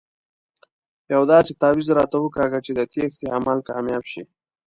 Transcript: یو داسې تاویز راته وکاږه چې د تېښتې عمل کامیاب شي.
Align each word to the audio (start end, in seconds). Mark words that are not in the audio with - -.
یو 1.13 1.23
داسې 1.31 1.51
تاویز 1.61 1.87
راته 1.97 2.17
وکاږه 2.19 2.59
چې 2.65 2.71
د 2.75 2.79
تېښتې 2.91 3.25
عمل 3.37 3.57
کامیاب 3.69 4.03
شي. 4.11 4.23